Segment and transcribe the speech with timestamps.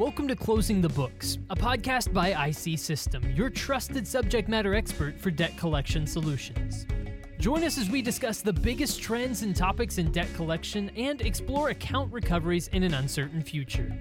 [0.00, 5.20] Welcome to Closing the Books, a podcast by IC System, your trusted subject matter expert
[5.20, 6.86] for debt collection solutions.
[7.38, 11.68] Join us as we discuss the biggest trends and topics in debt collection and explore
[11.68, 13.94] account recoveries in an uncertain future.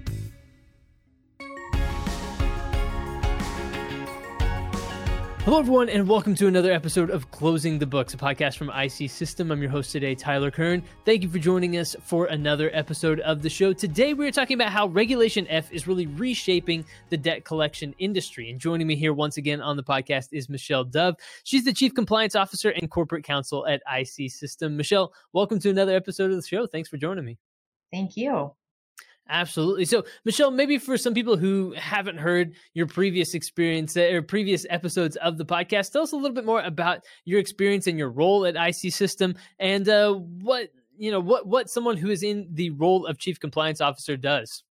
[5.49, 9.09] Hello, everyone, and welcome to another episode of Closing the Books, a podcast from IC
[9.09, 9.49] System.
[9.49, 10.83] I'm your host today, Tyler Kern.
[11.05, 13.73] Thank you for joining us for another episode of the show.
[13.73, 18.51] Today, we're talking about how Regulation F is really reshaping the debt collection industry.
[18.51, 21.15] And joining me here once again on the podcast is Michelle Dove.
[21.45, 24.77] She's the Chief Compliance Officer and Corporate Counsel at IC System.
[24.77, 26.67] Michelle, welcome to another episode of the show.
[26.67, 27.39] Thanks for joining me.
[27.91, 28.53] Thank you.
[29.29, 29.85] Absolutely.
[29.85, 34.65] So, Michelle, maybe for some people who haven't heard your previous experience uh, or previous
[34.71, 38.09] episodes of the podcast, tell us a little bit more about your experience and your
[38.09, 42.47] role at IC System and uh, what you know what what someone who is in
[42.51, 44.63] the role of chief compliance officer does.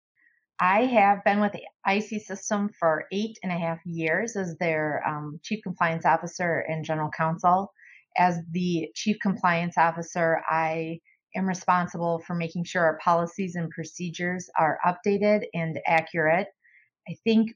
[0.60, 5.06] I have been with the IC System for eight and a half years as their
[5.06, 7.72] um, chief compliance officer and general counsel.
[8.16, 10.98] As the chief compliance officer, I
[11.38, 16.48] am responsible for making sure our policies and procedures are updated and accurate.
[17.08, 17.52] I think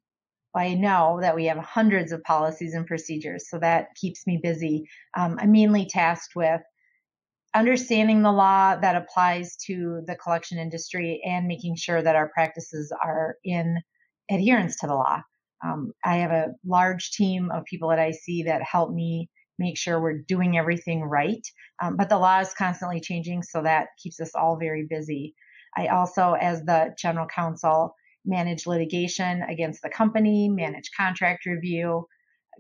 [0.54, 4.88] I know that we have hundreds of policies and procedures, so that keeps me busy.
[5.16, 6.60] Um, I'm mainly tasked with
[7.54, 12.92] understanding the law that applies to the collection industry and making sure that our practices
[13.02, 13.78] are in
[14.30, 15.20] adherence to the law.
[15.64, 20.00] Um, I have a large team of people at IC that help me make sure
[20.00, 21.46] we're doing everything right.
[21.80, 25.34] Um, but the law is constantly changing, so that keeps us all very busy.
[25.76, 32.06] I also, as the general counsel, manage litigation against the company, manage contract review,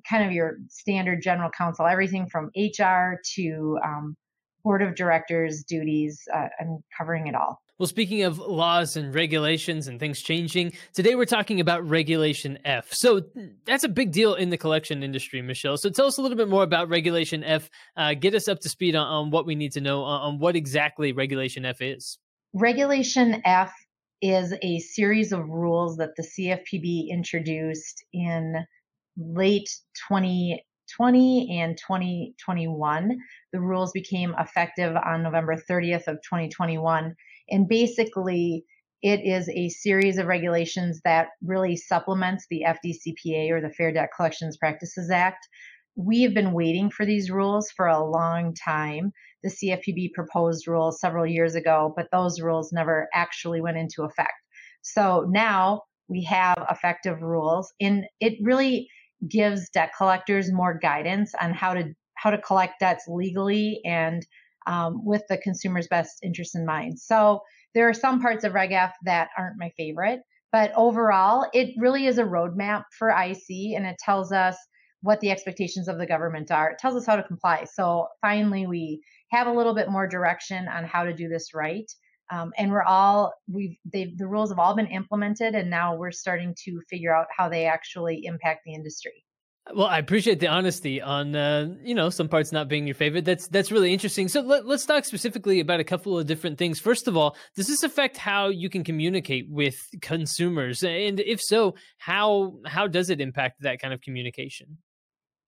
[0.08, 4.16] kind of your standard general counsel, everything from HR to um,
[4.64, 6.22] board of directors duties.
[6.32, 7.60] Uh, I'm covering it all.
[7.78, 12.92] Well, speaking of laws and regulations and things changing, today we're talking about Regulation F.
[12.92, 13.22] So
[13.64, 15.78] that's a big deal in the collection industry, Michelle.
[15.78, 17.70] So tell us a little bit more about Regulation F.
[17.96, 20.38] Uh, get us up to speed on, on, what we need to know on, on
[20.38, 22.18] what exactly Regulation F is.
[22.52, 23.72] Regulation F
[24.20, 28.54] is a series of rules that the CFPB introduced in
[29.16, 29.68] late
[30.08, 33.18] 2020 and 2021.
[33.52, 37.16] The rules became effective on November 30th of 2021
[37.50, 38.64] and basically,
[39.02, 44.10] it is a series of regulations that really supplements the FDCPA or the Fair Debt
[44.14, 45.48] Collections Practices Act.
[45.96, 49.12] We have been waiting for these rules for a long time.
[49.42, 54.32] The CFPB proposed rules several years ago, but those rules never actually went into effect.
[54.82, 58.88] So now we have effective rules, and it really
[59.28, 64.24] gives debt collectors more guidance on how to how to collect debts legally and
[64.66, 66.98] um, with the consumer's best interest in mind.
[66.98, 67.40] So
[67.74, 70.20] there are some parts of Reg F that aren't my favorite,
[70.52, 74.56] but overall, it really is a roadmap for IC and it tells us
[75.00, 76.70] what the expectations of the government are.
[76.70, 77.64] It tells us how to comply.
[77.64, 81.90] So finally, we have a little bit more direction on how to do this right.
[82.30, 86.54] Um, and we're all we've the rules have all been implemented, and now we're starting
[86.64, 89.24] to figure out how they actually impact the industry.
[89.72, 93.24] Well, I appreciate the honesty on uh, you know some parts not being your favorite.
[93.24, 94.26] That's that's really interesting.
[94.26, 96.80] So let, us talk specifically about a couple of different things.
[96.80, 101.76] First of all, does this affect how you can communicate with consumers, and if so,
[101.98, 104.78] how how does it impact that kind of communication?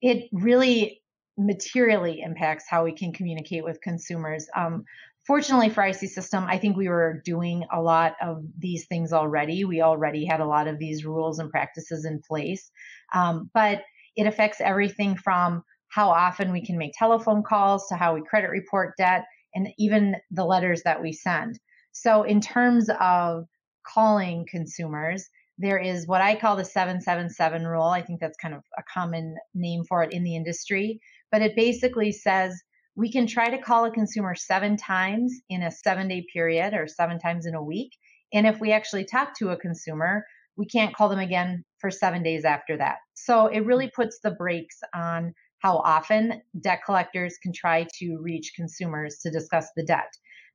[0.00, 1.02] It really
[1.36, 4.46] materially impacts how we can communicate with consumers.
[4.56, 4.84] Um,
[5.26, 9.64] fortunately for IC System, I think we were doing a lot of these things already.
[9.64, 12.70] We already had a lot of these rules and practices in place,
[13.12, 13.82] um, but
[14.16, 18.50] it affects everything from how often we can make telephone calls to how we credit
[18.50, 21.58] report debt and even the letters that we send.
[21.92, 23.44] So, in terms of
[23.86, 27.84] calling consumers, there is what I call the 777 rule.
[27.84, 31.00] I think that's kind of a common name for it in the industry,
[31.30, 32.60] but it basically says
[32.96, 36.88] we can try to call a consumer seven times in a seven day period or
[36.88, 37.92] seven times in a week.
[38.32, 40.24] And if we actually talk to a consumer,
[40.56, 42.96] we can't call them again for seven days after that.
[43.14, 48.52] So it really puts the brakes on how often debt collectors can try to reach
[48.54, 50.12] consumers to discuss the debt.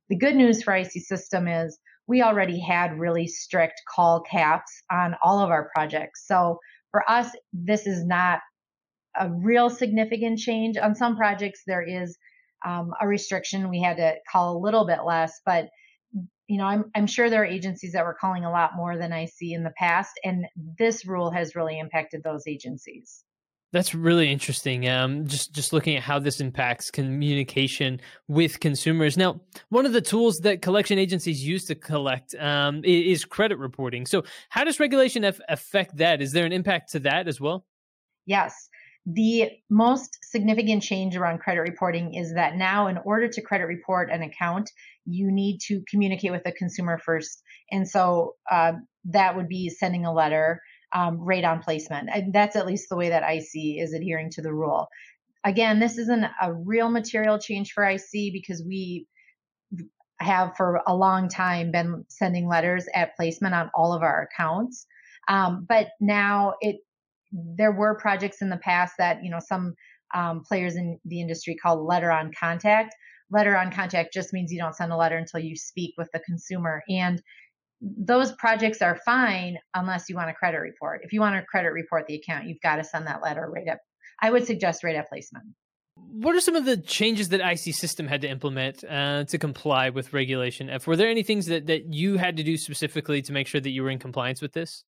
[0.08, 5.14] The good news for IC System is we already had really strict call caps on
[5.22, 6.26] all of our projects.
[6.26, 6.58] So
[6.90, 8.40] for us, this is not
[9.18, 10.76] a real significant change.
[10.76, 12.16] On some projects, there is
[12.64, 13.70] um, a restriction.
[13.70, 15.68] We had to call a little bit less, but
[16.46, 19.12] you know, I'm, I'm sure there are agencies that were calling a lot more than
[19.12, 20.46] IC in the past, and
[20.78, 23.24] this rule has really impacted those agencies.
[23.72, 24.88] That's really interesting.
[24.88, 29.16] Um, just just looking at how this impacts communication with consumers.
[29.16, 34.06] Now, one of the tools that collection agencies use to collect um, is credit reporting.
[34.06, 36.20] So, how does Regulation affect that?
[36.20, 37.64] Is there an impact to that as well?
[38.26, 38.68] Yes.
[39.06, 44.10] The most significant change around credit reporting is that now, in order to credit report
[44.10, 44.70] an account,
[45.06, 47.42] you need to communicate with the consumer first.
[47.70, 48.72] And so uh,
[49.06, 50.60] that would be sending a letter
[50.94, 52.10] um, on placement.
[52.12, 54.88] And that's at least the way that IC is adhering to the rule.
[55.44, 59.06] Again, this isn't a real material change for IC because we
[60.20, 64.86] have for a long time been sending letters at placement on all of our accounts.
[65.28, 66.76] Um, but now it
[67.32, 69.74] there were projects in the past that you know some
[70.14, 72.94] um, players in the industry call letter on contact.
[73.30, 76.20] Letter on contact just means you don't send a letter until you speak with the
[76.20, 76.82] consumer.
[76.88, 77.22] And
[77.80, 81.00] those projects are fine unless you want a credit report.
[81.04, 83.68] If you want to credit report the account, you've got to send that letter right
[83.68, 83.78] up.
[84.20, 85.44] I would suggest right at placement.
[85.94, 89.90] What are some of the changes that IC System had to implement uh, to comply
[89.90, 90.86] with Regulation F?
[90.86, 93.70] Were there any things that, that you had to do specifically to make sure that
[93.70, 94.84] you were in compliance with this?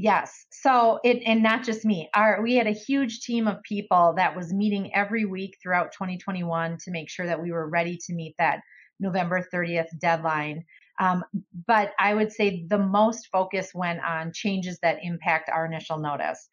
[0.00, 0.46] Yes.
[0.50, 2.08] So it and not just me.
[2.14, 6.78] Our we had a huge team of people that was meeting every week throughout 2021
[6.84, 8.60] to make sure that we were ready to meet that
[9.00, 10.62] November 30th deadline.
[11.00, 11.24] Um,
[11.66, 16.48] but I would say the most focus went on changes that impact our initial notice.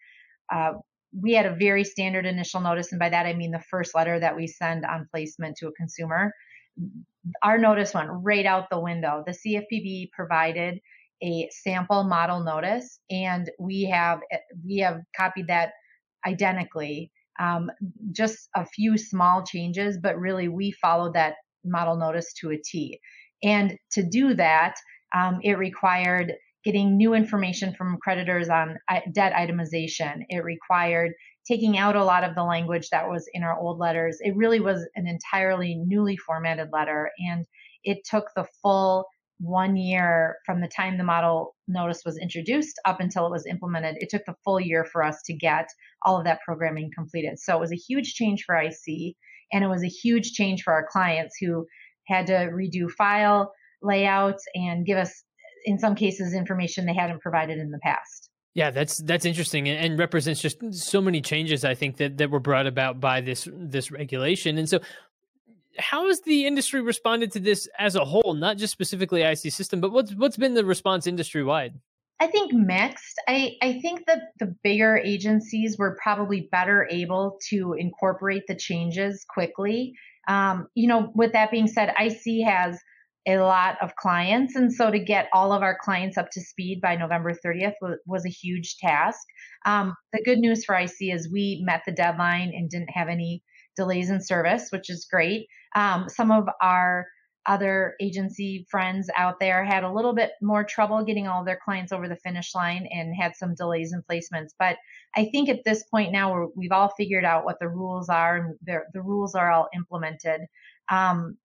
[0.51, 0.73] Uh,
[1.15, 4.19] we had a very standard initial notice, and by that I mean the first letter
[4.19, 6.33] that we send on placement to a consumer.
[7.43, 9.23] Our notice went right out the window.
[9.23, 10.79] The CFPB provided
[11.23, 14.19] a sample model notice, and we have
[14.65, 15.71] we have copied that
[16.25, 17.11] identically.
[17.37, 17.69] Um,
[18.13, 21.35] just a few small changes, but really we followed that
[21.65, 22.99] model notice to a T.
[23.43, 24.75] And to do that,
[25.13, 26.33] um, it required
[26.63, 28.77] getting new information from creditors on
[29.13, 30.23] debt itemization.
[30.29, 31.11] It required
[31.47, 34.17] taking out a lot of the language that was in our old letters.
[34.19, 37.11] It really was an entirely newly formatted letter.
[37.19, 37.45] And
[37.83, 39.05] it took the full
[39.39, 43.97] one year from the time the model notice was introduced up until it was implemented.
[43.99, 45.67] It took the full year for us to get
[46.03, 47.39] all of that programming completed.
[47.39, 49.15] So it was a huge change for IC
[49.51, 51.65] and it was a huge change for our clients who
[52.07, 53.51] had to redo file
[53.81, 55.23] layouts and give us,
[55.65, 58.29] in some cases, information they hadn't provided in the past.
[58.53, 62.39] Yeah, that's that's interesting and represents just so many changes I think that, that were
[62.39, 64.57] brought about by this this regulation.
[64.57, 64.79] And so
[65.77, 69.81] how has the industry responded to this as a whole, not just specifically IC system,
[69.81, 71.79] but what's what's been the response industry wide?
[72.19, 73.19] I think mixed.
[73.27, 79.25] I, I think that the bigger agencies were probably better able to incorporate the changes
[79.29, 79.93] quickly.
[80.27, 82.79] Um, you know, with that being said, IC has
[83.27, 84.55] a lot of clients.
[84.55, 87.97] And so to get all of our clients up to speed by November 30th was,
[88.05, 89.19] was a huge task.
[89.65, 93.43] Um, the good news for IC is we met the deadline and didn't have any
[93.75, 95.47] delays in service, which is great.
[95.75, 97.07] Um, some of our
[97.47, 101.91] other agency friends out there had a little bit more trouble getting all their clients
[101.91, 104.49] over the finish line and had some delays in placements.
[104.57, 104.77] But
[105.15, 108.37] I think at this point now we have all figured out what the rules are
[108.37, 108.55] and
[108.93, 110.41] the rules are all implemented.
[110.89, 111.37] Um,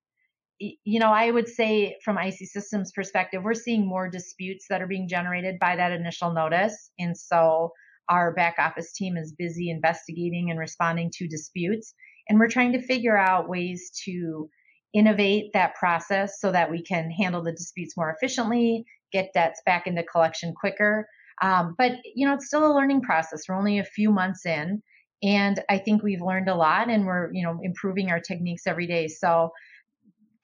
[0.59, 4.87] you know, I would say from IC Systems perspective, we're seeing more disputes that are
[4.87, 6.91] being generated by that initial notice.
[6.99, 7.73] And so
[8.11, 11.95] our back office team is busy investigating and responding to disputes.
[12.29, 14.49] And we're trying to figure out ways to
[14.93, 19.87] innovate that process so that we can handle the disputes more efficiently, get debts back
[19.87, 21.07] into collection quicker.
[21.43, 23.43] Um, but you know, it's still a learning process.
[23.49, 24.83] We're only a few months in,
[25.23, 28.87] and I think we've learned a lot, and we're you know improving our techniques every
[28.87, 29.09] day.
[29.09, 29.51] So,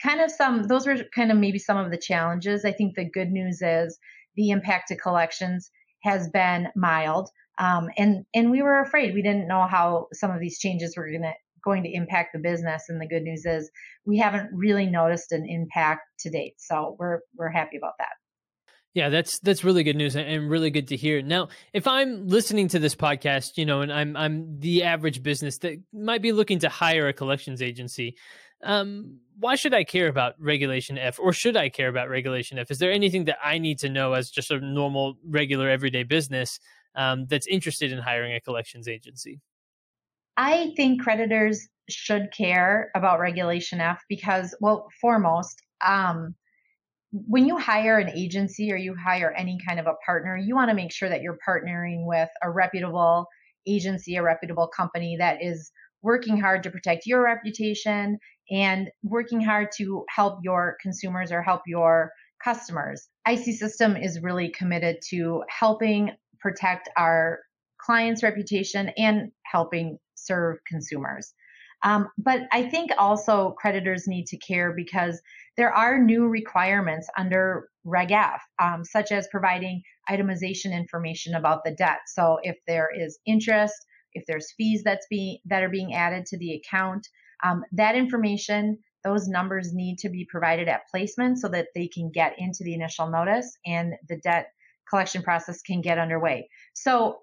[0.02, 2.64] kind of some those were kind of maybe some of the challenges.
[2.64, 3.99] I think the good news is
[4.37, 5.71] the impact to collections
[6.02, 7.28] has been mild.
[7.59, 9.14] Um, and and we were afraid.
[9.14, 11.35] We didn't know how some of these changes were going to
[11.66, 12.85] going to impact the business.
[12.88, 13.70] And the good news is
[14.06, 16.54] we haven't really noticed an impact to date.
[16.56, 18.14] So we're we're happy about that.
[18.94, 21.20] Yeah, that's that's really good news and really good to hear.
[21.20, 25.58] Now, if I'm listening to this podcast, you know, and I'm I'm the average business
[25.58, 28.16] that might be looking to hire a collections agency,
[28.62, 32.70] um, why should I care about Regulation F, or should I care about Regulation F?
[32.70, 36.58] Is there anything that I need to know as just a normal, regular, everyday business
[36.94, 39.40] um, that's interested in hiring a collections agency?
[40.37, 46.35] I think creditors should care about Regulation F because, well, foremost, um,
[47.12, 50.69] when you hire an agency or you hire any kind of a partner, you want
[50.71, 53.26] to make sure that you're partnering with a reputable
[53.66, 55.71] agency, a reputable company that is
[56.02, 58.19] working hard to protect your reputation
[58.50, 62.12] and working hard to help your consumers or help your
[62.45, 63.09] customers.
[63.26, 67.40] IC System is really committed to helping protect our
[67.81, 71.35] clients' reputation and helping serve consumers.
[71.83, 75.21] Um, but I think also creditors need to care because
[75.56, 81.73] there are new requirements under Reg F, um, such as providing itemization information about the
[81.73, 81.99] debt.
[82.06, 83.75] So if there is interest,
[84.14, 87.06] if there's fees that's being that are being added to the account,
[87.45, 92.11] um, that information, those numbers need to be provided at placement so that they can
[92.11, 94.49] get into the initial notice and the debt
[94.88, 96.49] collection process can get underway.
[96.73, 97.18] So,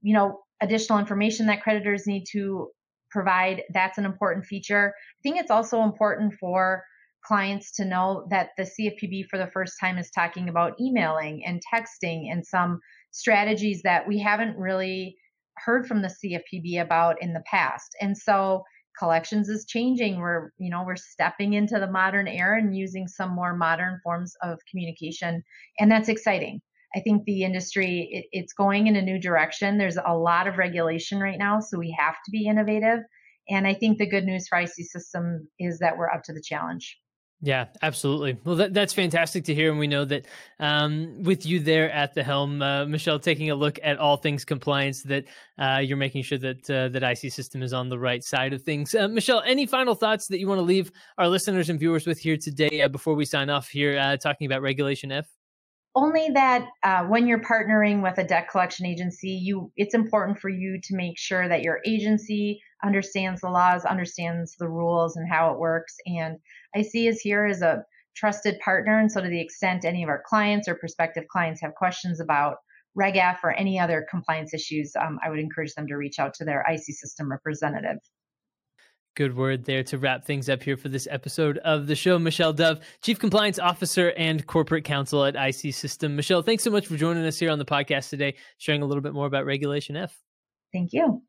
[0.00, 2.68] you know, additional information that creditors need to
[3.10, 4.92] provide, that's an important feature.
[4.96, 6.82] I think it's also important for
[7.24, 11.62] clients to know that the CFPB for the first time is talking about emailing and
[11.72, 12.80] texting and some
[13.12, 15.16] strategies that we haven't really
[15.64, 17.94] heard from the CFPB about in the past.
[18.00, 18.64] And so
[18.98, 20.18] collections is changing.
[20.18, 24.34] We're, you know, we're stepping into the modern era and using some more modern forms
[24.42, 25.42] of communication.
[25.78, 26.60] And that's exciting.
[26.94, 29.78] I think the industry it, it's going in a new direction.
[29.78, 33.00] There's a lot of regulation right now, so we have to be innovative.
[33.48, 36.42] And I think the good news for IC System is that we're up to the
[36.42, 36.98] challenge.
[37.44, 38.38] Yeah, absolutely.
[38.42, 40.26] Well, that, that's fantastic to hear, and we know that
[40.60, 44.46] um, with you there at the helm, uh, Michelle, taking a look at all things
[44.46, 45.26] compliance, that
[45.58, 48.62] uh, you're making sure that uh, that IC System is on the right side of
[48.62, 48.94] things.
[48.94, 52.18] Uh, Michelle, any final thoughts that you want to leave our listeners and viewers with
[52.18, 55.26] here today uh, before we sign off here, uh, talking about Regulation F?
[55.94, 60.48] Only that uh, when you're partnering with a debt collection agency you it's important for
[60.48, 65.52] you to make sure that your agency understands the laws understands the rules and how
[65.52, 65.96] it works.
[66.06, 66.38] And
[66.74, 67.84] i see us here as a
[68.16, 71.74] trusted partner and so to the extent any of our clients or prospective clients have
[71.74, 72.56] questions about
[72.94, 76.32] reg f or any other compliance issues um, i would encourage them to reach out
[76.34, 77.98] to their ic system representative
[79.16, 82.18] Good word there to wrap things up here for this episode of the show.
[82.18, 86.16] Michelle Dove, Chief Compliance Officer and Corporate Counsel at IC System.
[86.16, 89.02] Michelle, thanks so much for joining us here on the podcast today, sharing a little
[89.02, 90.16] bit more about Regulation F.
[90.72, 91.22] Thank you.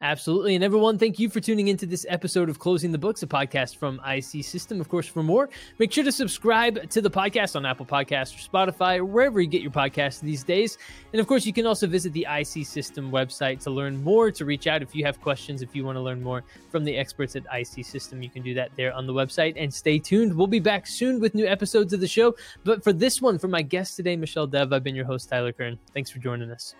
[0.00, 0.54] Absolutely.
[0.54, 3.76] And everyone, thank you for tuning into this episode of Closing the Books, a podcast
[3.76, 4.78] from IC System.
[4.78, 5.48] Of course, for more,
[5.78, 9.46] make sure to subscribe to the podcast on Apple Podcasts or Spotify or wherever you
[9.46, 10.76] get your podcasts these days.
[11.12, 14.44] And of course, you can also visit the IC System website to learn more, to
[14.44, 17.34] reach out if you have questions, if you want to learn more from the experts
[17.34, 18.22] at IC System.
[18.22, 19.54] You can do that there on the website.
[19.56, 20.34] And stay tuned.
[20.36, 22.34] We'll be back soon with new episodes of the show.
[22.64, 25.52] But for this one, for my guest today, Michelle Dove, I've been your host, Tyler
[25.52, 25.78] Kern.
[25.94, 26.74] Thanks for joining us.